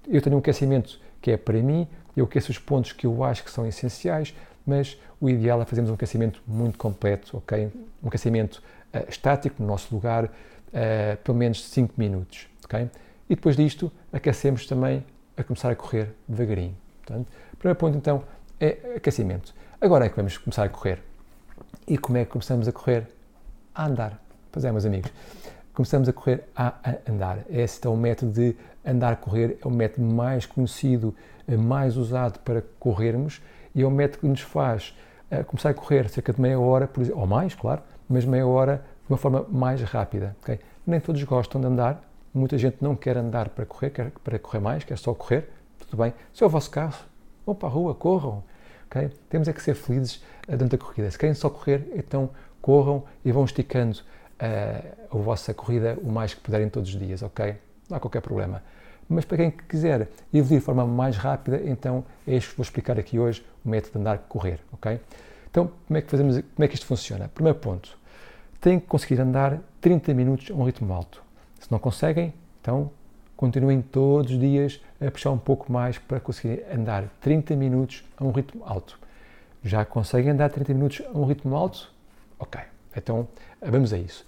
Eu 0.07 0.21
tenho 0.21 0.35
um 0.35 0.39
aquecimento 0.39 0.99
que 1.21 1.31
é 1.31 1.37
para 1.37 1.61
mim, 1.61 1.87
eu 2.15 2.25
aqueço 2.25 2.51
os 2.51 2.57
pontos 2.57 2.91
que 2.93 3.05
eu 3.05 3.23
acho 3.23 3.43
que 3.43 3.51
são 3.51 3.65
essenciais, 3.65 4.33
mas 4.67 4.99
o 5.19 5.29
ideal 5.29 5.61
é 5.61 5.65
fazermos 5.65 5.89
um 5.89 5.93
aquecimento 5.93 6.41
muito 6.45 6.77
completo, 6.77 7.37
ok? 7.37 7.71
Um 8.03 8.07
aquecimento 8.07 8.61
uh, 8.93 9.09
estático 9.09 9.55
no 9.61 9.67
nosso 9.67 9.93
lugar, 9.95 10.25
uh, 10.25 10.29
pelo 11.23 11.37
menos 11.37 11.63
5 11.63 11.93
minutos, 11.97 12.47
ok? 12.65 12.89
E 13.29 13.35
depois 13.35 13.55
disto, 13.55 13.91
aquecemos 14.11 14.67
também 14.67 15.03
a 15.37 15.43
começar 15.43 15.71
a 15.71 15.75
correr 15.75 16.09
devagarinho. 16.27 16.75
Portanto, 17.05 17.27
o 17.53 17.57
primeiro 17.57 17.79
ponto 17.79 17.97
então 17.97 18.23
é 18.59 18.95
aquecimento. 18.95 19.53
Agora 19.79 20.05
é 20.05 20.09
que 20.09 20.15
vamos 20.15 20.37
começar 20.37 20.63
a 20.63 20.69
correr. 20.69 21.01
E 21.87 21.97
como 21.97 22.17
é 22.17 22.25
que 22.25 22.31
começamos 22.31 22.67
a 22.67 22.71
correr? 22.71 23.07
A 23.73 23.85
andar. 23.85 24.19
Pois 24.51 24.65
é, 24.65 24.71
meus 24.71 24.85
amigos. 24.85 25.11
Começamos 25.73 26.09
a 26.09 26.13
correr 26.13 26.43
a, 26.55 26.73
andar. 27.07 27.45
Este 27.49 27.85
é 27.85 27.89
o 27.89 27.95
método 27.95 28.31
de 28.31 28.55
andar-correr, 28.83 29.57
é 29.63 29.67
o 29.67 29.69
método 29.69 30.07
mais 30.07 30.45
conhecido, 30.45 31.13
eh, 31.47 31.55
mais 31.55 31.97
usado 31.97 32.39
para 32.39 32.63
corrermos 32.79 33.41
e 33.77 33.83
é 33.83 33.85
o 33.85 33.91
método 33.91 34.21
que 34.21 34.27
nos 34.27 34.41
faz 34.41 34.97
uh, 35.31 35.43
começar 35.45 35.69
a 35.69 35.73
correr 35.73 36.09
cerca 36.09 36.33
de 36.33 36.41
meia 36.41 36.59
hora, 36.59 36.87
por 36.87 37.07
ou 37.11 37.27
mais, 37.27 37.53
claro, 37.53 37.83
mas 38.09 38.25
meia 38.25 38.45
hora 38.45 38.83
de 39.05 39.13
uma 39.13 39.17
forma 39.17 39.45
mais 39.49 39.79
rápida. 39.83 40.35
Okay? 40.41 40.59
Nem 40.85 40.99
todos 40.99 41.21
gostam 41.23 41.61
de 41.61 41.67
andar, 41.67 42.01
muita 42.33 42.57
gente 42.57 42.77
não 42.81 42.95
quer 42.95 43.15
andar 43.15 43.49
para 43.49 43.67
correr, 43.67 43.91
quer 43.91 44.11
para 44.23 44.39
correr 44.39 44.59
mais, 44.59 44.83
quer 44.83 44.97
só 44.97 45.13
correr, 45.13 45.47
tudo 45.77 46.01
bem. 46.01 46.11
Se 46.33 46.43
é 46.43 46.47
o 46.47 46.49
vosso 46.49 46.71
caso, 46.71 46.97
vão 47.45 47.53
para 47.53 47.69
a 47.69 47.71
rua, 47.71 47.93
corram. 47.93 48.43
Okay? 48.87 49.11
Temos 49.29 49.47
é 49.47 49.53
que 49.53 49.61
ser 49.61 49.75
felizes 49.75 50.15
uh, 50.47 50.57
durante 50.57 50.73
a 50.73 50.77
corrida. 50.79 51.11
Se 51.11 51.19
querem 51.19 51.35
só 51.35 51.47
correr, 51.47 51.87
então 51.95 52.31
corram 52.59 53.03
e 53.23 53.31
vão 53.31 53.45
esticando 53.45 53.99
uh, 53.99 55.15
a 55.15 55.21
vossa 55.21 55.53
corrida 55.53 55.99
o 56.01 56.11
mais 56.11 56.33
que 56.33 56.41
puderem 56.41 56.67
todos 56.67 56.89
os 56.89 56.99
dias, 56.99 57.21
ok? 57.21 57.55
Não 57.87 57.97
há 57.97 57.99
qualquer 57.99 58.21
problema. 58.21 58.63
Mas 59.09 59.25
para 59.25 59.37
quem 59.37 59.51
quiser 59.51 60.09
evoluir 60.33 60.59
de 60.59 60.65
forma 60.65 60.85
mais 60.85 61.15
rápida, 61.15 61.61
então 61.65 62.03
é 62.27 62.35
isto 62.35 62.51
que 62.51 62.57
vou 62.57 62.63
explicar 62.63 62.99
aqui 62.99 63.17
hoje, 63.17 63.45
o 63.63 63.69
método 63.69 63.93
de 63.93 63.99
andar 63.99 64.17
correr, 64.27 64.59
ok? 64.71 64.99
Então, 65.49 65.71
como 65.87 65.97
é 65.97 66.01
que 66.01 66.09
fazemos, 66.09 66.35
como 66.35 66.65
é 66.65 66.67
que 66.67 66.75
isto 66.75 66.85
funciona? 66.85 67.29
Primeiro 67.29 67.57
ponto, 67.57 67.97
têm 68.59 68.79
que 68.79 68.85
conseguir 68.85 69.19
andar 69.21 69.59
30 69.79 70.13
minutos 70.13 70.51
a 70.51 70.53
um 70.53 70.63
ritmo 70.63 70.93
alto. 70.93 71.23
Se 71.59 71.71
não 71.71 71.79
conseguem, 71.79 72.33
então 72.61 72.91
continuem 73.35 73.81
todos 73.81 74.31
os 74.31 74.39
dias 74.39 74.81
a 74.99 75.09
puxar 75.09 75.31
um 75.31 75.37
pouco 75.37 75.71
mais 75.71 75.97
para 75.97 76.19
conseguir 76.19 76.65
andar 76.73 77.05
30 77.21 77.55
minutos 77.55 78.03
a 78.17 78.23
um 78.23 78.31
ritmo 78.31 78.63
alto. 78.65 78.99
Já 79.63 79.85
conseguem 79.85 80.31
andar 80.31 80.49
30 80.49 80.73
minutos 80.73 81.01
a 81.05 81.17
um 81.17 81.25
ritmo 81.25 81.55
alto? 81.55 81.91
Ok, 82.39 82.59
então 82.95 83.27
vamos 83.61 83.93
a 83.93 83.97
isso. 83.97 84.25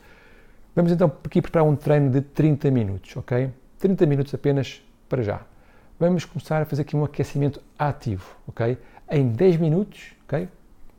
Vamos 0.76 0.92
então 0.92 1.12
aqui 1.24 1.42
preparar 1.42 1.68
um 1.68 1.76
treino 1.76 2.10
de 2.10 2.22
30 2.22 2.72
minutos, 2.72 3.16
ok? 3.18 3.50
30 3.80 4.06
minutos 4.06 4.34
apenas 4.34 4.82
para 5.08 5.24
já. 5.24 5.42
Vamos 5.98 6.26
começar 6.26 6.62
a 6.62 6.66
fazer 6.66 6.82
aqui 6.84 6.96
um 6.96 7.04
aquecimento 7.04 7.62
ativo, 7.78 8.36
ok? 8.46 8.78
Em 9.10 9.30
10 9.30 9.58
minutos, 9.58 10.14
ok? 10.26 10.48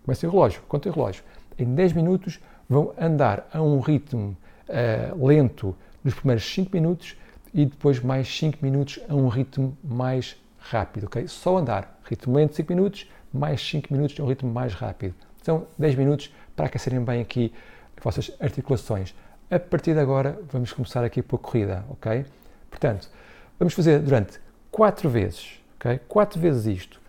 Começa 0.05 0.27
o 0.27 0.31
relógio, 0.31 0.63
conta 0.67 0.89
o 0.89 0.93
relógio. 0.93 1.23
Em 1.59 1.75
10 1.75 1.93
minutos 1.93 2.41
vão 2.69 2.93
andar 2.99 3.47
a 3.53 3.63
um 3.63 3.81
ritmo 3.81 4.37
uh, 4.69 5.27
lento 5.27 5.77
nos 6.03 6.15
primeiros 6.15 6.45
5 6.45 6.71
minutos 6.73 7.17
e 7.53 7.67
depois 7.67 8.01
mais 8.01 8.27
5 8.35 8.59
minutos 8.63 8.99
a 9.09 9.15
um 9.15 9.29
ritmo 9.29 9.77
mais 9.85 10.37
rápido, 10.59 11.05
ok? 11.05 11.29
Só 11.29 11.59
andar, 11.59 12.01
ritmo 12.05 12.35
lento 12.35 12.55
5 12.57 12.73
minutos, 12.73 13.11
mais 13.33 13.61
5 13.61 13.93
minutos 13.93 14.19
a 14.19 14.23
um 14.23 14.27
ritmo 14.27 14.51
mais 14.51 14.73
rápido. 14.73 15.15
São 15.43 15.67
10 15.79 15.95
minutos 15.97 16.35
para 16.57 16.67
aquecerem 16.67 17.05
bem 17.05 17.21
aqui 17.21 17.53
as 17.97 18.03
vossas 18.03 18.31
articulações. 18.41 19.15
A 19.51 19.59
partir 19.59 19.93
de 19.93 20.01
agora 20.01 20.39
vamos 20.51 20.73
começar 20.73 21.05
aqui 21.05 21.23
por 21.23 21.39
corrida, 21.39 21.85
ok? 21.91 22.25
Portanto, 22.71 23.11
vamos 23.59 23.75
fazer 23.75 23.99
durante 23.99 24.41
4 24.71 25.11
vezes, 25.11 25.61
ok? 25.77 26.00
4 26.09 26.41
vezes 26.41 26.67
isto. 26.67 27.00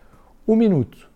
Um 0.48 0.56
minuto 0.56 1.10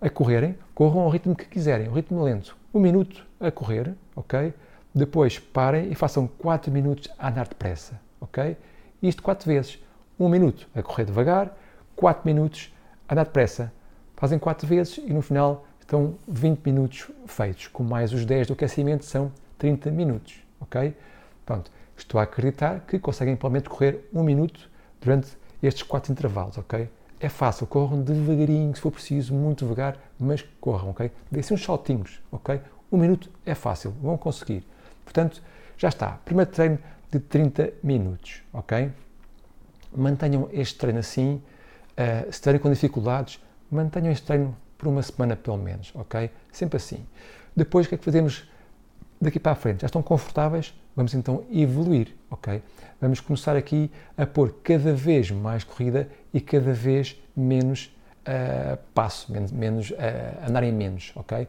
a 0.00 0.08
correrem, 0.08 0.56
corram 0.74 1.00
ao 1.00 1.08
ritmo 1.08 1.34
que 1.34 1.46
quiserem, 1.46 1.88
o 1.88 1.92
ritmo 1.92 2.22
lento. 2.22 2.56
Um 2.72 2.78
minuto 2.78 3.26
a 3.40 3.50
correr, 3.50 3.94
ok? 4.14 4.52
Depois 4.94 5.38
parem 5.38 5.90
e 5.90 5.94
façam 5.94 6.26
4 6.26 6.70
minutos 6.70 7.08
a 7.18 7.28
andar 7.28 7.48
depressa, 7.48 8.00
ok? 8.20 8.56
Isto 9.02 9.22
4 9.22 9.46
vezes. 9.46 9.82
Um 10.18 10.28
minuto 10.28 10.68
a 10.74 10.82
correr 10.82 11.04
devagar, 11.04 11.56
4 11.96 12.22
minutos 12.24 12.72
a 13.08 13.14
andar 13.14 13.24
depressa. 13.24 13.72
Fazem 14.16 14.38
4 14.38 14.66
vezes 14.66 14.98
e 14.98 15.12
no 15.12 15.22
final 15.22 15.64
estão 15.80 16.16
20 16.26 16.60
minutos 16.64 17.08
feitos, 17.26 17.68
com 17.68 17.82
mais 17.82 18.12
os 18.12 18.24
10 18.26 18.48
do 18.48 18.52
aquecimento 18.52 19.04
são 19.04 19.32
30 19.56 19.90
minutos, 19.90 20.42
ok? 20.60 20.94
Pronto. 21.46 21.70
Estou 21.98 22.20
a 22.20 22.22
acreditar 22.22 22.80
que 22.86 22.98
conseguem 22.98 23.36
provavelmente 23.36 23.68
correr 23.68 24.08
um 24.14 24.22
minuto 24.22 24.70
durante 25.00 25.36
estes 25.62 25.82
quatro 25.82 26.12
intervalos, 26.12 26.56
ok? 26.56 26.88
É 27.20 27.28
fácil, 27.28 27.66
corram 27.66 28.00
devagarinho, 28.00 28.74
se 28.74 28.80
for 28.80 28.92
preciso, 28.92 29.34
muito 29.34 29.64
devagar, 29.64 29.98
mas 30.18 30.44
corram, 30.60 30.90
ok? 30.90 31.10
Dêem 31.30 31.44
uns 31.50 31.64
saltinhos, 31.64 32.22
ok? 32.30 32.60
Um 32.90 32.96
minuto 32.96 33.28
é 33.44 33.54
fácil, 33.54 33.90
vão 34.00 34.16
conseguir. 34.16 34.64
Portanto, 35.04 35.42
já 35.76 35.88
está. 35.88 36.20
Primeiro 36.24 36.50
treino 36.50 36.78
de 37.10 37.18
30 37.18 37.72
minutos, 37.82 38.42
ok? 38.52 38.92
Mantenham 39.94 40.48
este 40.52 40.78
treino 40.78 41.00
assim, 41.00 41.42
uh, 41.92 42.24
se 42.24 42.30
estiverem 42.30 42.60
com 42.60 42.70
dificuldades, 42.70 43.42
mantenham 43.70 44.12
este 44.12 44.24
treino 44.24 44.56
por 44.76 44.86
uma 44.86 45.02
semana 45.02 45.34
pelo 45.34 45.58
menos, 45.58 45.90
ok? 45.96 46.30
Sempre 46.52 46.76
assim. 46.76 47.04
Depois, 47.56 47.86
o 47.86 47.88
que 47.88 47.96
é 47.96 47.98
que 47.98 48.04
fazemos 48.04 48.48
daqui 49.20 49.38
para 49.38 49.52
a 49.52 49.54
frente? 49.54 49.82
Já 49.82 49.86
estão 49.86 50.02
confortáveis? 50.02 50.74
Vamos 50.94 51.14
então 51.14 51.44
evoluir, 51.52 52.14
ok? 52.30 52.62
Vamos 53.00 53.20
começar 53.20 53.56
aqui 53.56 53.90
a 54.16 54.26
pôr 54.26 54.54
cada 54.62 54.92
vez 54.92 55.30
mais 55.30 55.64
corrida 55.64 56.08
e 56.32 56.40
cada 56.40 56.72
vez 56.72 57.20
menos 57.36 57.94
uh, 58.26 58.78
passo, 58.94 59.32
menos, 59.32 59.52
menos 59.52 59.90
uh, 59.90 59.94
andarem 60.48 60.72
menos, 60.72 61.12
ok? 61.14 61.46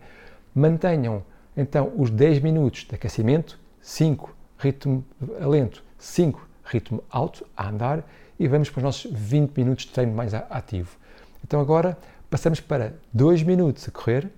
Mantenham 0.53 1.23
então 1.55 1.91
os 1.97 2.09
10 2.09 2.39
minutos 2.41 2.85
de 2.87 2.95
aquecimento, 2.95 3.59
5 3.81 4.35
ritmo 4.57 5.03
lento, 5.41 5.83
5 5.97 6.47
ritmo 6.63 7.03
alto 7.09 7.45
a 7.55 7.69
andar 7.69 8.03
e 8.39 8.47
vamos 8.47 8.69
para 8.69 8.79
os 8.79 8.83
nossos 8.83 9.11
20 9.11 9.57
minutos 9.57 9.85
de 9.85 9.91
treino 9.91 10.13
mais 10.13 10.33
ativo. 10.33 10.95
Então 11.43 11.59
agora 11.59 11.97
passamos 12.29 12.59
para 12.59 12.93
2 13.11 13.43
minutos 13.43 13.87
a 13.87 13.91
correr 13.91 14.29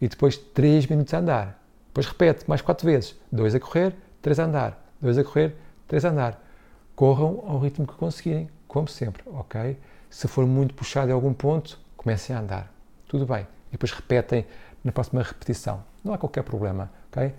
e 0.00 0.08
depois 0.08 0.36
3 0.36 0.86
minutos 0.86 1.14
a 1.14 1.18
andar. 1.18 1.63
Depois 1.94 2.06
repete 2.08 2.44
mais 2.48 2.60
4 2.60 2.84
vezes, 2.84 3.14
2 3.30 3.54
a 3.54 3.60
correr, 3.60 3.94
3 4.20 4.40
a 4.40 4.44
andar, 4.46 4.92
2 5.00 5.16
a 5.16 5.22
correr, 5.22 5.54
3 5.86 6.04
a 6.04 6.08
andar. 6.10 6.44
Corram 6.96 7.44
ao 7.46 7.60
ritmo 7.60 7.86
que 7.86 7.94
conseguirem, 7.94 8.50
como 8.66 8.88
sempre, 8.88 9.22
ok? 9.26 9.78
Se 10.10 10.26
for 10.26 10.44
muito 10.44 10.74
puxado 10.74 11.10
em 11.10 11.12
algum 11.12 11.32
ponto, 11.32 11.78
comecem 11.96 12.34
a 12.34 12.40
andar. 12.40 12.72
Tudo 13.06 13.24
bem. 13.24 13.46
E 13.68 13.72
depois 13.72 13.92
repetem 13.92 14.44
na 14.82 14.90
próxima 14.90 15.22
repetição. 15.22 15.84
Não 16.02 16.12
há 16.12 16.18
qualquer 16.18 16.42
problema, 16.42 16.90
ok? 17.12 17.32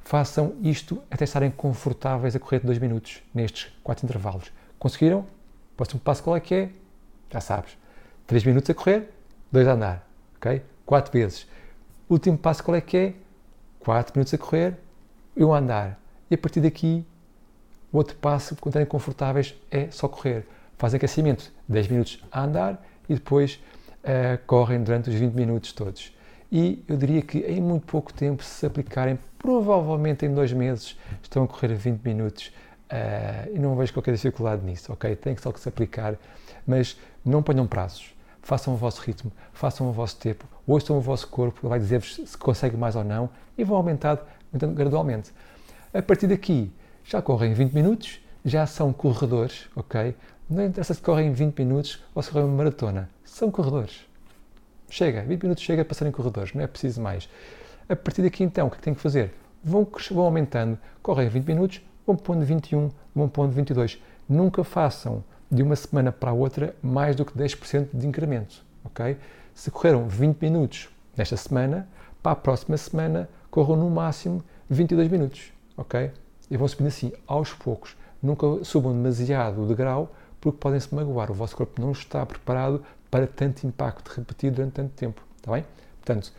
Façam 0.00 0.54
isto 0.60 1.02
até 1.10 1.24
estarem 1.24 1.50
confortáveis 1.50 2.36
a 2.36 2.38
correr 2.38 2.60
2 2.60 2.78
minutos 2.78 3.22
nestes 3.32 3.72
4 3.82 4.04
intervalos. 4.04 4.52
Conseguiram? 4.78 5.20
O 5.20 5.76
próximo 5.78 6.00
passo 6.02 6.22
qual 6.22 6.36
é 6.36 6.40
que 6.40 6.54
é? 6.54 6.70
Já 7.30 7.40
sabes. 7.40 7.78
3 8.26 8.44
minutos 8.44 8.68
a 8.68 8.74
correr, 8.74 9.10
2 9.50 9.66
a 9.66 9.72
andar, 9.72 10.06
ok? 10.36 10.62
4 10.84 11.10
vezes. 11.10 11.46
Último 12.10 12.36
passo 12.36 12.62
qual 12.62 12.76
é 12.76 12.82
que 12.82 12.96
é? 12.98 13.14
4 13.80 14.12
minutos 14.14 14.32
a 14.32 14.38
correr, 14.38 14.76
1 15.36 15.52
a 15.52 15.58
andar. 15.58 16.00
E 16.30 16.34
a 16.34 16.38
partir 16.38 16.60
daqui, 16.60 17.04
o 17.92 17.96
outro 17.96 18.16
passo, 18.16 18.54
quando 18.56 18.72
estarem 18.72 18.86
confortáveis, 18.86 19.54
é 19.70 19.90
só 19.90 20.06
correr. 20.06 20.46
Fazem 20.78 20.96
aquecimento, 20.96 21.52
10 21.68 21.88
minutos 21.88 22.22
a 22.30 22.44
andar 22.44 22.86
e 23.08 23.14
depois 23.14 23.60
uh, 24.04 24.38
correm 24.46 24.82
durante 24.82 25.10
os 25.10 25.16
20 25.16 25.34
minutos 25.34 25.72
todos. 25.72 26.14
E 26.52 26.84
eu 26.88 26.96
diria 26.96 27.22
que 27.22 27.38
em 27.38 27.60
muito 27.60 27.86
pouco 27.86 28.12
tempo, 28.12 28.42
se 28.42 28.64
aplicarem, 28.66 29.18
provavelmente 29.38 30.24
em 30.26 30.34
dois 30.34 30.52
meses, 30.52 30.98
estão 31.22 31.44
a 31.44 31.48
correr 31.48 31.74
20 31.74 32.02
minutos 32.02 32.52
uh, 32.90 33.54
e 33.54 33.58
não 33.58 33.76
vejo 33.76 33.92
qualquer 33.92 34.14
dificuldade 34.14 34.64
nisso, 34.64 34.92
ok? 34.92 35.14
Tem 35.16 35.36
só 35.36 35.52
que 35.52 35.60
se 35.60 35.68
aplicar, 35.68 36.16
mas 36.66 36.98
não 37.24 37.42
ponham 37.42 37.66
prazos. 37.66 38.14
Façam 38.42 38.74
o 38.74 38.76
vosso 38.76 39.02
ritmo, 39.02 39.30
façam 39.52 39.88
o 39.88 39.92
vosso 39.92 40.16
tempo, 40.16 40.46
ouçam 40.66 40.96
o 40.96 41.00
vosso 41.00 41.28
corpo, 41.28 41.60
ele 41.62 41.68
vai 41.68 41.78
dizer-vos 41.78 42.16
se 42.16 42.38
consegue 42.38 42.76
mais 42.76 42.96
ou 42.96 43.04
não 43.04 43.28
e 43.56 43.64
vão 43.64 43.76
aumentando, 43.76 44.20
aumentando 44.50 44.74
gradualmente. 44.74 45.32
A 45.92 46.00
partir 46.00 46.26
daqui, 46.26 46.72
já 47.04 47.20
correm 47.20 47.52
20 47.52 47.72
minutos, 47.72 48.20
já 48.44 48.66
são 48.66 48.92
corredores, 48.92 49.68
ok? 49.76 50.14
Não 50.48 50.64
interessa 50.64 50.94
se 50.94 51.00
correm 51.00 51.32
20 51.32 51.58
minutos 51.58 52.02
ou 52.14 52.22
se 52.22 52.30
correm 52.30 52.46
uma 52.46 52.56
maratona, 52.56 53.08
são 53.24 53.50
corredores. 53.50 54.06
Chega, 54.88 55.22
20 55.22 55.42
minutos 55.42 55.62
chega 55.62 55.82
a 55.82 55.84
passar 55.84 56.06
em 56.06 56.10
corredores, 56.10 56.54
não 56.54 56.62
é 56.62 56.66
preciso 56.66 57.00
mais. 57.00 57.28
A 57.88 57.94
partir 57.94 58.22
daqui 58.22 58.42
então, 58.42 58.66
o 58.66 58.70
que 58.70 58.78
têm 58.78 58.94
que 58.94 59.00
fazer? 59.00 59.34
Vão, 59.62 59.86
vão 60.10 60.24
aumentando, 60.24 60.78
correm 61.02 61.28
20 61.28 61.46
minutos, 61.46 61.80
vão 62.06 62.16
pondo 62.16 62.44
21, 62.44 62.90
vão 63.14 63.28
pondo 63.28 63.52
22. 63.52 63.98
Nunca 64.28 64.64
façam 64.64 65.24
de 65.50 65.62
uma 65.62 65.74
semana 65.74 66.12
para 66.12 66.30
a 66.30 66.34
outra 66.34 66.74
mais 66.82 67.16
do 67.16 67.24
que 67.24 67.36
10% 67.36 67.88
de 67.92 68.06
incremento, 68.06 68.62
ok? 68.84 69.16
Se 69.54 69.70
correram 69.70 70.06
20 70.08 70.40
minutos 70.40 70.88
nesta 71.16 71.36
semana, 71.36 71.88
para 72.22 72.32
a 72.32 72.36
próxima 72.36 72.76
semana 72.76 73.28
corram 73.50 73.76
no 73.76 73.90
máximo 73.90 74.42
22 74.68 75.10
minutos, 75.10 75.52
ok? 75.76 76.12
E 76.50 76.56
vão 76.56 76.68
subindo 76.68 76.88
assim, 76.88 77.12
aos 77.26 77.52
poucos. 77.52 77.96
Nunca 78.22 78.64
subam 78.64 78.92
demasiado 78.92 79.62
o 79.62 79.66
degrau, 79.66 80.14
porque 80.40 80.58
podem 80.58 80.78
se 80.78 80.94
magoar. 80.94 81.30
O 81.30 81.34
vosso 81.34 81.56
corpo 81.56 81.80
não 81.80 81.92
está 81.92 82.24
preparado 82.24 82.82
para 83.10 83.26
tanto 83.26 83.66
impacto 83.66 84.08
repetido 84.08 84.56
durante 84.56 84.72
tanto 84.72 84.90
tempo, 84.90 85.22
está 85.36 85.52
bem? 85.52 85.64
Portanto, 85.96 86.32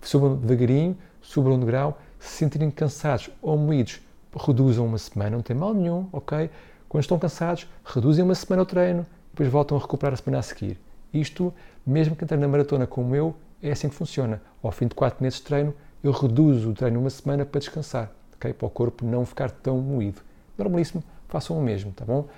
subam 0.00 0.36
devagarinho, 0.36 0.96
subam 1.20 1.58
de 1.58 1.66
grau, 1.66 1.98
se 2.18 2.38
sentirem 2.38 2.70
cansados 2.70 3.30
ou 3.42 3.56
moídos, 3.58 4.00
reduzam 4.36 4.86
uma 4.86 4.98
semana, 4.98 5.30
não 5.30 5.42
tem 5.42 5.56
mal 5.56 5.72
nenhum, 5.72 6.08
ok? 6.12 6.50
Quando 6.88 7.02
estão 7.02 7.18
cansados, 7.18 7.66
reduzem 7.84 8.24
uma 8.24 8.34
semana 8.34 8.62
o 8.62 8.66
treino, 8.66 9.06
depois 9.30 9.48
voltam 9.48 9.76
a 9.76 9.80
recuperar 9.80 10.14
a 10.14 10.16
semana 10.16 10.38
a 10.38 10.42
seguir. 10.42 10.78
Isto, 11.12 11.52
mesmo 11.86 12.14
que 12.14 12.24
entrem 12.24 12.38
na 12.38 12.48
maratona 12.48 12.86
como 12.86 13.14
eu, 13.14 13.34
é 13.62 13.70
assim 13.70 13.88
que 13.88 13.94
funciona. 13.94 14.40
Ao 14.62 14.70
fim 14.70 14.86
de 14.86 14.94
4 14.94 15.22
meses 15.22 15.38
de 15.38 15.44
treino, 15.44 15.74
eu 16.02 16.12
reduzo 16.12 16.70
o 16.70 16.74
treino 16.74 17.00
uma 17.00 17.10
semana 17.10 17.44
para 17.44 17.58
descansar, 17.58 18.10
ok? 18.34 18.52
Para 18.52 18.66
o 18.66 18.70
corpo 18.70 19.04
não 19.04 19.24
ficar 19.24 19.50
tão 19.50 19.78
moído. 19.78 20.20
Normalíssimo, 20.56 21.02
façam 21.28 21.58
o 21.58 21.62
mesmo, 21.62 21.92
tá 21.92 22.04
bom? 22.04 22.28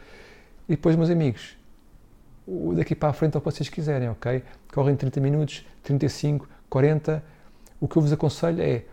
E 0.68 0.72
depois, 0.72 0.96
meus 0.96 1.10
amigos, 1.10 1.56
daqui 2.76 2.94
para 2.94 3.10
a 3.10 3.12
frente 3.12 3.34
é 3.34 3.38
o 3.38 3.40
que 3.40 3.50
vocês 3.50 3.68
quiserem, 3.68 4.08
ok? 4.08 4.42
Correm 4.72 4.96
30 4.96 5.20
minutos, 5.20 5.66
35, 5.82 6.48
40. 6.70 7.22
O 7.80 7.86
que 7.86 7.96
eu 7.96 8.02
vos 8.02 8.12
aconselho 8.12 8.62
é, 8.62 8.84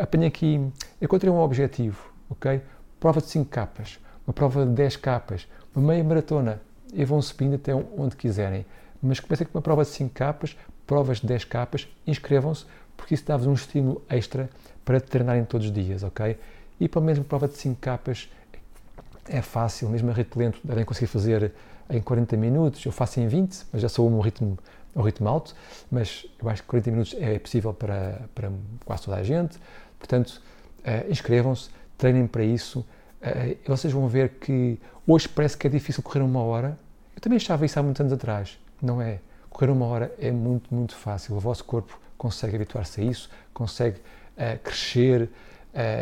apanhem 0.00 0.26
aqui, 0.26 0.60
encontrem 1.00 1.32
um 1.32 1.38
objetivo, 1.38 2.13
ok? 2.28 2.60
Prova 2.98 3.20
de 3.20 3.28
5 3.28 3.50
capas, 3.50 3.98
uma 4.26 4.32
prova 4.32 4.64
de 4.64 4.72
10 4.72 4.96
capas, 4.96 5.46
uma 5.74 5.88
meia 5.88 6.04
maratona, 6.04 6.60
e 6.92 7.04
vão 7.04 7.20
subindo 7.20 7.56
até 7.56 7.74
onde 7.74 8.16
quiserem. 8.16 8.64
Mas 9.02 9.20
comecem 9.20 9.46
com 9.46 9.58
uma 9.58 9.62
prova 9.62 9.82
de 9.82 9.90
5 9.90 10.14
capas, 10.14 10.56
provas 10.86 11.20
de 11.20 11.26
10 11.26 11.44
capas, 11.44 11.88
inscrevam-se, 12.06 12.64
porque 12.96 13.14
isso 13.14 13.24
dá-vos 13.26 13.46
um 13.46 13.52
estímulo 13.52 14.02
extra 14.08 14.48
para 14.84 15.00
treinarem 15.00 15.44
todos 15.44 15.66
os 15.66 15.72
dias, 15.72 16.02
ok? 16.02 16.38
E 16.80 16.88
pelo 16.88 17.04
menos 17.04 17.18
uma 17.18 17.24
prova 17.24 17.48
de 17.48 17.54
5 17.54 17.80
capas 17.80 18.30
é 19.28 19.40
fácil, 19.42 19.88
mesmo 19.88 20.10
a 20.10 20.14
ritmo 20.14 20.42
lento 20.42 20.60
devem 20.62 20.84
conseguir 20.84 21.06
fazer 21.06 21.52
em 21.88 22.00
40 22.00 22.36
minutos, 22.36 22.84
eu 22.84 22.92
faço 22.92 23.20
em 23.20 23.26
20, 23.26 23.66
mas 23.72 23.82
já 23.82 23.88
sou 23.88 24.08
um 24.08 24.20
ritmo, 24.20 24.58
um 24.94 25.02
ritmo 25.02 25.28
alto, 25.28 25.54
mas 25.90 26.26
eu 26.40 26.48
acho 26.48 26.62
que 26.62 26.68
40 26.68 26.90
minutos 26.90 27.14
é 27.18 27.38
possível 27.38 27.72
para, 27.72 28.22
para 28.34 28.50
quase 28.84 29.04
toda 29.04 29.16
a 29.16 29.22
gente, 29.22 29.58
portanto, 29.98 30.40
uh, 30.80 31.10
inscrevam-se, 31.10 31.70
treinem 31.96 32.26
para 32.26 32.44
isso, 32.44 32.80
uh, 32.80 33.56
vocês 33.66 33.92
vão 33.92 34.08
ver 34.08 34.30
que 34.40 34.78
hoje 35.06 35.28
parece 35.28 35.56
que 35.56 35.66
é 35.66 35.70
difícil 35.70 36.02
correr 36.02 36.20
uma 36.20 36.42
hora, 36.42 36.78
eu 37.14 37.20
também 37.20 37.36
achava 37.36 37.64
isso 37.64 37.78
há 37.78 37.82
muitos 37.82 38.00
anos 38.00 38.12
atrás, 38.12 38.58
não 38.80 39.00
é? 39.00 39.20
Correr 39.50 39.70
uma 39.70 39.86
hora 39.86 40.12
é 40.18 40.30
muito, 40.30 40.74
muito 40.74 40.96
fácil, 40.96 41.36
o 41.36 41.40
vosso 41.40 41.64
corpo 41.64 41.98
consegue 42.18 42.56
habituar-se 42.56 43.00
a 43.00 43.04
isso, 43.04 43.30
consegue 43.52 43.98
uh, 43.98 44.58
crescer 44.62 45.30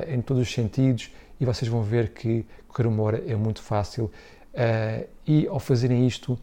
em 0.07 0.21
todos 0.21 0.43
os 0.43 0.53
sentidos. 0.53 1.11
E 1.41 1.45
vocês 1.45 1.69
vão 1.69 1.83
ver 1.83 2.11
que 2.11 2.47
correr 2.69 2.87
uma 2.87 3.03
hora 3.03 3.23
é 3.27 3.35
muito 3.35 3.61
fácil. 3.63 4.11
Uh, 4.55 5.09
e 5.27 5.47
ao 5.49 5.59
fazerem 5.59 6.07
isto, 6.07 6.39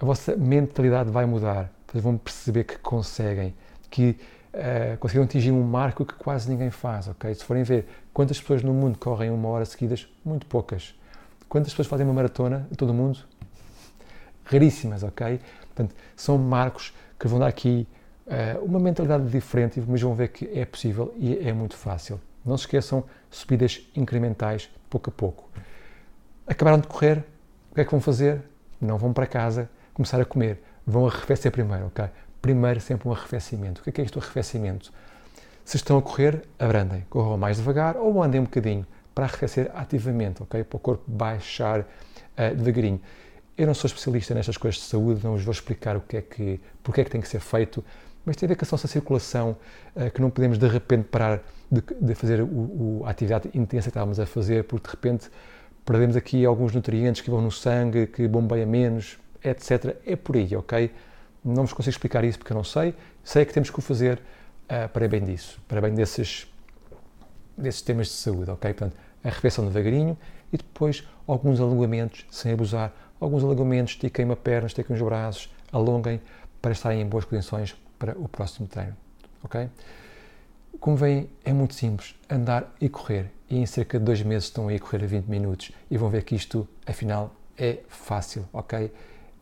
a 0.00 0.04
vossa 0.06 0.36
mentalidade 0.36 1.10
vai 1.10 1.26
mudar. 1.26 1.70
Vocês 1.86 2.02
vão 2.02 2.16
perceber 2.16 2.64
que 2.64 2.78
conseguem, 2.78 3.54
que 3.90 4.16
uh, 4.58 4.96
conseguiram 4.98 5.24
atingir 5.24 5.52
um 5.52 5.62
marco 5.62 6.04
que 6.04 6.14
quase 6.14 6.50
ninguém 6.50 6.70
faz, 6.70 7.08
ok? 7.08 7.34
Se 7.34 7.44
forem 7.44 7.62
ver 7.62 7.86
quantas 8.12 8.40
pessoas 8.40 8.62
no 8.62 8.74
mundo 8.74 8.98
correm 8.98 9.30
uma 9.30 9.48
hora 9.48 9.64
seguidas, 9.64 10.06
muito 10.24 10.46
poucas. 10.46 10.94
Quantas 11.48 11.72
pessoas 11.72 11.88
fazem 11.88 12.06
uma 12.06 12.12
maratona 12.12 12.68
em 12.70 12.74
todo 12.74 12.90
o 12.90 12.94
mundo? 12.94 13.20
Raríssimas, 14.44 15.02
ok? 15.02 15.40
Portanto, 15.74 15.94
são 16.16 16.36
marcos 16.36 16.94
que 17.18 17.26
vão 17.26 17.38
dar 17.38 17.46
aqui 17.46 17.86
uh, 18.26 18.64
uma 18.64 18.78
mentalidade 18.78 19.28
diferente, 19.28 19.82
mas 19.86 20.02
vão 20.02 20.14
ver 20.14 20.28
que 20.28 20.50
é 20.52 20.64
possível 20.64 21.14
e 21.16 21.38
é 21.38 21.52
muito 21.52 21.76
fácil. 21.76 22.20
Não 22.44 22.56
se 22.56 22.64
esqueçam, 22.64 23.04
subidas 23.30 23.86
incrementais, 23.94 24.68
pouco 24.90 25.10
a 25.10 25.12
pouco. 25.12 25.48
Acabaram 26.46 26.78
de 26.78 26.86
correr, 26.86 27.24
que 27.78 27.82
é 27.82 27.84
que 27.84 27.92
vão 27.92 28.00
fazer? 28.00 28.42
Não 28.80 28.98
vão 28.98 29.12
para 29.12 29.24
casa 29.24 29.70
começar 29.94 30.20
a 30.20 30.24
comer, 30.24 30.60
vão 30.84 31.06
arrefecer 31.06 31.52
primeiro, 31.52 31.86
ok? 31.86 32.06
Primeiro 32.40 32.80
sempre 32.80 33.08
um 33.08 33.12
arrefecimento. 33.12 33.80
O 33.80 33.84
que 33.84 33.90
é, 33.90 33.92
que 33.92 34.00
é 34.00 34.04
isto 34.04 34.18
arrefecimento? 34.18 34.92
Se 35.64 35.76
estão 35.76 35.98
a 35.98 36.02
correr, 36.02 36.42
abrandem, 36.58 37.04
corram 37.10 37.36
mais 37.36 37.58
devagar 37.58 37.96
ou 37.96 38.22
andem 38.22 38.40
um 38.40 38.44
bocadinho 38.44 38.86
para 39.14 39.26
arrefecer 39.26 39.70
ativamente, 39.74 40.42
ok? 40.42 40.62
Para 40.64 40.76
o 40.76 40.80
corpo 40.80 41.02
baixar 41.06 41.80
uh, 41.80 42.54
devagarinho. 42.56 43.00
Eu 43.56 43.66
não 43.66 43.74
sou 43.74 43.88
especialista 43.88 44.32
nestas 44.32 44.56
coisas 44.56 44.80
de 44.80 44.86
saúde, 44.86 45.20
não 45.24 45.32
vos 45.32 45.42
vou 45.42 45.52
explicar 45.52 45.96
o 45.96 46.00
que 46.00 46.16
é 46.16 46.22
que, 46.22 46.60
porque 46.82 47.00
é 47.00 47.04
que 47.04 47.10
tem 47.10 47.20
que 47.20 47.28
ser 47.28 47.40
feito, 47.40 47.84
mas 48.24 48.36
tem 48.36 48.46
a 48.46 48.48
ver 48.48 48.54
com 48.54 48.64
a 48.64 48.68
nossa 48.70 48.86
circulação, 48.86 49.56
uh, 49.96 50.10
que 50.10 50.20
não 50.20 50.30
podemos 50.30 50.56
de 50.56 50.68
repente 50.68 51.04
parar 51.04 51.42
de, 51.70 51.82
de 52.00 52.14
fazer 52.14 52.40
o, 52.40 52.46
o, 52.46 53.02
a 53.04 53.10
atividade 53.10 53.50
intensa 53.52 53.84
que 53.84 53.90
estávamos 53.90 54.20
a 54.20 54.26
fazer, 54.26 54.64
porque 54.64 54.86
de 54.86 54.94
repente 54.94 55.28
perdemos 55.84 56.16
aqui 56.16 56.46
alguns 56.46 56.74
nutrientes 56.74 57.20
que 57.20 57.30
vão 57.30 57.40
no 57.40 57.50
sangue, 57.50 58.06
que 58.06 58.28
bombeia 58.28 58.64
menos, 58.64 59.18
etc. 59.44 59.96
É 60.06 60.14
por 60.16 60.36
aí, 60.36 60.54
ok? 60.54 60.92
Não 61.48 61.64
vos 61.64 61.72
consigo 61.72 61.94
explicar 61.94 62.24
isso 62.24 62.38
porque 62.38 62.52
eu 62.52 62.56
não 62.56 62.64
sei. 62.64 62.94
Sei 63.24 63.44
que 63.44 63.52
temos 63.52 63.70
que 63.70 63.78
o 63.78 63.82
fazer 63.82 64.18
uh, 64.64 64.88
para 64.90 65.08
bem 65.08 65.24
disso, 65.24 65.60
para 65.66 65.80
bem 65.80 65.94
desses, 65.94 66.46
desses 67.56 67.82
temas 67.82 68.08
de 68.08 68.14
saúde, 68.14 68.50
ok? 68.50 68.72
Portanto, 68.72 68.96
a 69.24 69.28
refeição 69.28 69.66
devagarinho 69.66 70.16
e 70.52 70.56
depois 70.56 71.06
alguns 71.26 71.60
alongamentos 71.60 72.26
sem 72.30 72.52
abusar. 72.52 72.92
Alguns 73.20 73.42
alongamentos, 73.42 73.94
estiquem 73.94 74.24
uma 74.24 74.36
perna, 74.36 74.68
estiquem 74.68 74.94
os 74.94 75.02
braços, 75.02 75.52
alonguem 75.72 76.20
para 76.62 76.72
estarem 76.72 77.00
em 77.00 77.06
boas 77.06 77.24
condições 77.24 77.76
para 77.98 78.16
o 78.18 78.28
próximo 78.28 78.68
treino. 78.68 78.96
Ok? 79.42 79.68
Como 80.78 80.96
veem, 80.96 81.28
é 81.44 81.52
muito 81.52 81.74
simples 81.74 82.14
andar 82.30 82.72
e 82.80 82.88
correr. 82.88 83.30
E 83.50 83.58
em 83.58 83.66
cerca 83.66 83.98
de 83.98 84.04
dois 84.04 84.22
meses 84.22 84.44
estão 84.44 84.68
aí 84.68 84.76
a 84.76 84.78
correr 84.78 85.02
a 85.02 85.06
20 85.06 85.24
minutos 85.26 85.72
e 85.90 85.96
vão 85.96 86.08
ver 86.08 86.22
que 86.22 86.36
isto, 86.36 86.68
afinal, 86.86 87.34
é 87.56 87.78
fácil, 87.88 88.46
ok? 88.52 88.92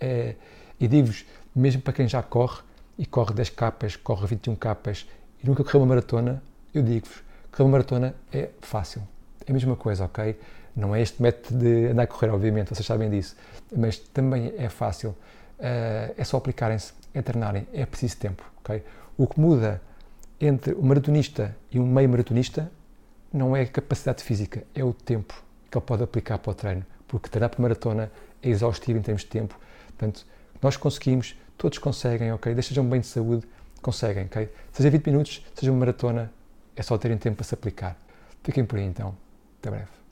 É, 0.00 0.34
e 0.80 0.88
digo-vos, 0.88 1.26
mesmo 1.58 1.82
para 1.82 1.92
quem 1.92 2.06
já 2.06 2.22
corre 2.22 2.62
e 2.98 3.06
corre 3.06 3.34
10 3.34 3.50
capas, 3.50 3.96
corre 3.96 4.26
21 4.26 4.56
capas 4.56 5.06
e 5.42 5.46
nunca 5.46 5.64
correu 5.64 5.80
uma 5.80 5.86
maratona, 5.86 6.42
eu 6.74 6.82
digo-vos, 6.82 7.22
correr 7.50 7.64
uma 7.64 7.72
maratona 7.72 8.14
é 8.32 8.50
fácil. 8.60 9.02
É 9.46 9.50
a 9.50 9.54
mesma 9.54 9.76
coisa, 9.76 10.04
ok? 10.04 10.38
Não 10.74 10.94
é 10.94 11.00
este 11.00 11.22
método 11.22 11.58
de 11.58 11.86
andar 11.86 12.02
a 12.02 12.06
correr, 12.06 12.30
obviamente, 12.30 12.74
vocês 12.74 12.86
sabem 12.86 13.08
disso, 13.08 13.36
mas 13.74 13.98
também 13.98 14.52
é 14.58 14.68
fácil. 14.68 15.10
Uh, 15.58 16.12
é 16.16 16.24
só 16.24 16.36
aplicarem-se, 16.36 16.92
é 17.14 17.22
treinarem, 17.22 17.66
é 17.72 17.86
preciso 17.86 18.18
tempo, 18.18 18.44
ok? 18.58 18.82
O 19.16 19.26
que 19.26 19.40
muda 19.40 19.80
entre 20.38 20.74
o 20.74 20.82
maratonista 20.82 21.56
e 21.72 21.80
um 21.80 21.86
meio 21.86 22.08
maratonista 22.08 22.70
não 23.32 23.56
é 23.56 23.62
a 23.62 23.66
capacidade 23.66 24.22
física, 24.22 24.64
é 24.74 24.84
o 24.84 24.92
tempo 24.92 25.42
que 25.70 25.78
ele 25.78 25.84
pode 25.84 26.02
aplicar 26.02 26.38
para 26.38 26.50
o 26.50 26.54
treino, 26.54 26.84
porque 27.08 27.28
treinar 27.30 27.50
para 27.50 27.62
maratona 27.62 28.12
é 28.42 28.48
exaustivo 28.50 28.98
em 28.98 29.02
termos 29.02 29.22
de 29.22 29.28
tempo. 29.28 29.58
Portanto, 29.86 30.26
nós 30.60 30.76
conseguimos, 30.76 31.34
todos 31.56 31.78
conseguem, 31.78 32.32
ok? 32.32 32.54
Desde 32.54 32.68
sejam 32.70 32.88
bem 32.88 33.00
de 33.00 33.06
saúde, 33.06 33.46
conseguem, 33.82 34.26
ok? 34.26 34.48
Seja 34.72 34.90
20 34.90 35.06
minutos, 35.06 35.44
seja 35.54 35.72
uma 35.72 35.80
maratona, 35.80 36.32
é 36.74 36.82
só 36.82 36.96
terem 36.98 37.16
tempo 37.18 37.36
para 37.36 37.44
se 37.44 37.54
aplicar. 37.54 37.96
Fiquem 38.42 38.64
por 38.64 38.78
aí 38.78 38.84
então. 38.84 39.16
Até 39.58 39.70
breve. 39.70 40.05